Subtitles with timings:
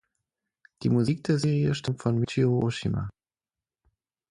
[0.81, 3.07] Die Musik der Serie stammt von Michiru Oshima.